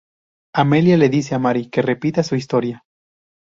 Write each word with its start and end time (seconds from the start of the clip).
Amelia 0.55 0.97
le 0.97 1.09
dice 1.09 1.35
a 1.35 1.37
Mary 1.37 1.69
que 1.69 1.83
repita 1.83 2.23
su 2.23 2.33
historia. 2.35 2.83